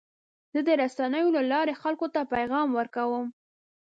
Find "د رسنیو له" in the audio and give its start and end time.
0.67-1.41